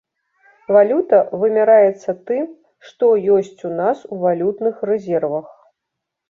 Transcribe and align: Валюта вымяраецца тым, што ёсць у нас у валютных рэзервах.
Валюта 0.75 1.17
вымяраецца 1.41 2.15
тым, 2.29 2.47
што 2.87 3.11
ёсць 3.37 3.61
у 3.69 3.75
нас 3.81 3.97
у 4.17 4.19
валютных 4.25 4.75
рэзервах. 4.93 5.47